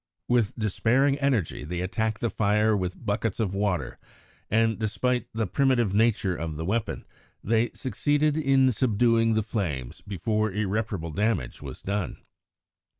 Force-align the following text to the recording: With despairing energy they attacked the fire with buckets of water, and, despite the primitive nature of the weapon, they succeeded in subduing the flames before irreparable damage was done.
With 0.27 0.57
despairing 0.57 1.19
energy 1.19 1.63
they 1.63 1.81
attacked 1.81 2.21
the 2.21 2.31
fire 2.31 2.75
with 2.75 3.05
buckets 3.05 3.39
of 3.39 3.53
water, 3.53 3.99
and, 4.49 4.79
despite 4.79 5.27
the 5.31 5.45
primitive 5.45 5.93
nature 5.93 6.35
of 6.35 6.55
the 6.57 6.65
weapon, 6.65 7.05
they 7.43 7.69
succeeded 7.75 8.35
in 8.35 8.71
subduing 8.71 9.35
the 9.35 9.43
flames 9.43 10.01
before 10.07 10.51
irreparable 10.51 11.11
damage 11.11 11.61
was 11.61 11.83
done. 11.83 12.17